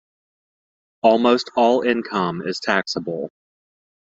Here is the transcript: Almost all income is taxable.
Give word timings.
Almost 1.03 1.51
all 1.55 1.83
income 1.83 2.41
is 2.43 2.59
taxable. 2.59 3.29